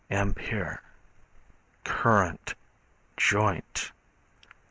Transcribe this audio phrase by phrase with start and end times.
[1.83, 2.55] Current,
[3.17, 3.91] Joint.